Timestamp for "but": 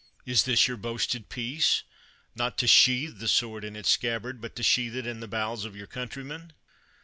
4.41-4.55